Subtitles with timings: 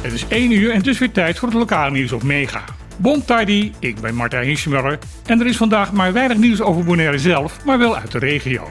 [0.00, 2.64] Het is 1 uur en dus weer tijd voor het lokale nieuws op Mega.
[2.96, 7.18] Bon tardi, ik ben Martijn Hinschmuller en er is vandaag maar weinig nieuws over Bonaire
[7.18, 8.70] zelf, maar wel uit de regio.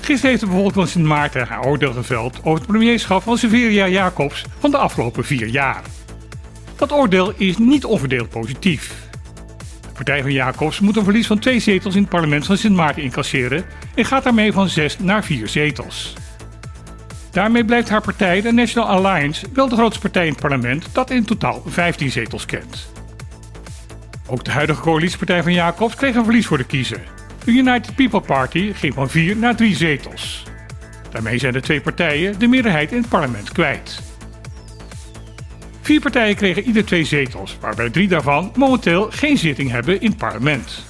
[0.00, 3.88] Gisteren heeft de bevolking van Sint Maarten haar oordeel geveld over het premierschap van Severia
[3.88, 5.82] Jacobs van de afgelopen vier jaar.
[6.76, 8.94] Dat oordeel is niet onverdeeld positief.
[9.80, 12.74] De partij van Jacobs moet een verlies van twee zetels in het parlement van Sint
[12.76, 13.64] Maarten incasseren
[13.94, 16.14] en gaat daarmee van zes naar vier zetels.
[17.38, 21.10] Daarmee blijft haar partij, de National Alliance, wel de grootste partij in het parlement dat
[21.10, 22.90] in totaal 15 zetels kent.
[24.26, 27.00] Ook de huidige coalitiepartij van Jacobs kreeg een verlies voor de kiezer.
[27.44, 30.44] De United People Party ging van 4 naar 3 zetels.
[31.10, 34.00] Daarmee zijn de twee partijen de meerderheid in het parlement kwijt.
[35.80, 40.18] Vier partijen kregen ieder twee zetels, waarbij drie daarvan momenteel geen zitting hebben in het
[40.18, 40.84] parlement.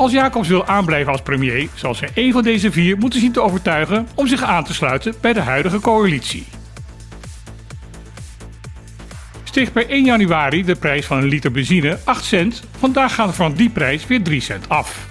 [0.00, 3.40] Als Jacobs wil aanblijven als premier, zal zij een van deze vier moeten zien te
[3.40, 6.46] overtuigen om zich aan te sluiten bij de huidige coalitie.
[9.44, 13.34] Steeg per 1 januari de prijs van een liter benzine 8 cent, vandaag gaat er
[13.34, 15.06] van die prijs weer 3 cent af.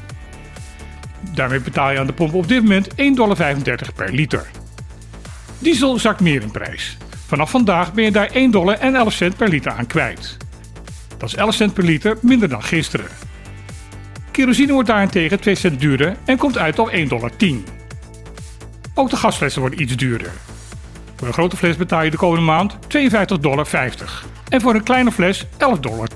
[1.33, 3.55] Daarmee betaal je aan de pomp op dit moment 1,35 dollar
[3.95, 4.47] per liter.
[5.59, 6.97] Diesel zakt meer in prijs.
[7.27, 10.37] Vanaf vandaag ben je daar 1 dollar en 11 cent per liter aan kwijt.
[11.17, 13.28] Dat is 11 cent per liter minder dan gisteren.
[14.39, 17.31] Kerosine wordt daarentegen 2 cent duurder en komt uit op 1,10 dollar.
[18.93, 20.31] Ook de gasflessen worden iets duurder.
[21.15, 23.67] Voor een grote fles betaal je de komende maand 52,50 dollar
[24.49, 26.07] en voor een kleine fles 11,10 dollar.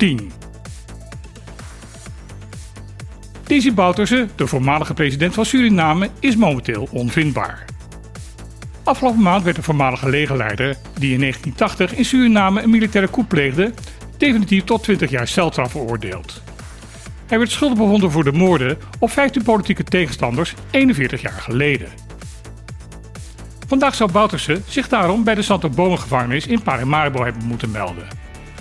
[3.43, 7.65] Desi Bouterse, de voormalige president van Suriname, is momenteel onvindbaar.
[8.83, 13.73] Afgelopen maand werd de voormalige legerleider, die in 1980 in Suriname een militaire coup pleegde,
[14.17, 16.41] definitief tot 20 jaar celstraf veroordeeld.
[17.33, 21.87] Hij werd schuldig bevonden voor de moorden op 15 politieke tegenstanders 41 jaar geleden.
[23.67, 28.07] Vandaag zou Bouterse zich daarom bij de Santo Bomen gevangenis in Paramaribo hebben moeten melden.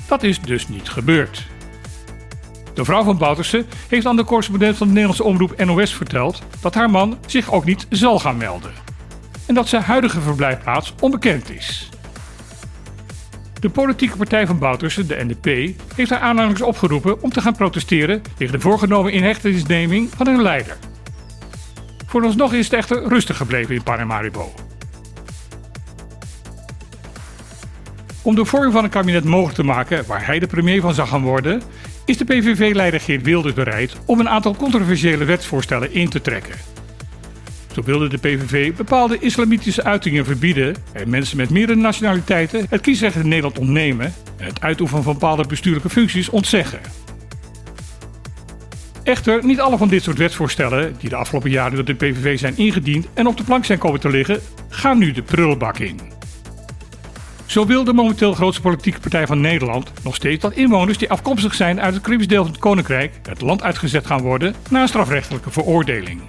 [0.08, 1.46] Dat is dus niet gebeurd.
[2.74, 6.74] De vrouw van Bouterse heeft aan de correspondent van de Nederlandse omroep NOS verteld dat
[6.74, 8.72] haar man zich ook niet zal gaan melden.
[9.46, 11.91] En dat zijn huidige verblijfplaats onbekend is.
[13.62, 18.22] De politieke partij van Bouterse, de NDP, heeft haar aanhangers opgeroepen om te gaan protesteren
[18.36, 20.76] tegen de voorgenomen inhechtenisneming van hun leider.
[22.06, 24.52] Vooralsnog is het echter rustig gebleven in Paramaribo.
[28.22, 31.08] Om de vorming van een kabinet mogelijk te maken waar hij de premier van zou
[31.08, 31.62] gaan worden,
[32.04, 36.54] is de PVV-leider Geert Wilders bereid om een aantal controversiële wetsvoorstellen in te trekken.
[37.74, 43.16] Zo wilde de PVV bepaalde islamitische uitingen verbieden en mensen met meerdere nationaliteiten het kiesrecht
[43.16, 46.80] in Nederland ontnemen en het uitoefenen van bepaalde bestuurlijke functies ontzeggen.
[49.02, 52.56] Echter, niet alle van dit soort wetsvoorstellen, die de afgelopen jaren door de PVV zijn
[52.56, 56.00] ingediend en op de plank zijn komen te liggen, gaan nu de prullenbak in.
[57.46, 61.54] Zo wil de momenteel grootste politieke partij van Nederland nog steeds dat inwoners die afkomstig
[61.54, 64.88] zijn uit het Caribisch deel van het Koninkrijk het land uitgezet gaan worden na een
[64.88, 66.20] strafrechtelijke veroordeling.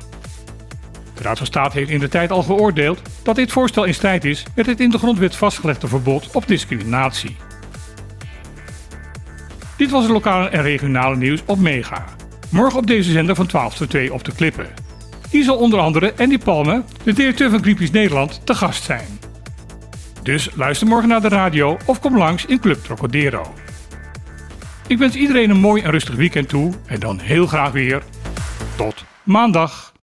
[1.15, 4.25] De Raad van State heeft in de tijd al geoordeeld dat dit voorstel in strijd
[4.25, 7.35] is met het in de grondwet vastgelegde verbod op discriminatie.
[9.77, 12.05] Dit was het lokale en regionale nieuws op Mega.
[12.49, 14.67] Morgen op deze zender van 12 tot 2 op de klippen.
[15.29, 19.19] Hier zal onder andere Andy Palme, de directeur van Greenpeace Nederland, te gast zijn.
[20.23, 23.53] Dus luister morgen naar de radio of kom langs in Club Trocadero.
[24.87, 28.03] Ik wens iedereen een mooi en rustig weekend toe en dan heel graag weer
[28.75, 29.92] tot maandag.